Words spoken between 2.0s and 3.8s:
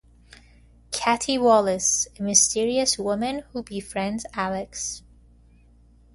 A mysterious woman who